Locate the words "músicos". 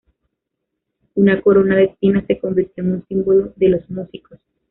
3.91-4.39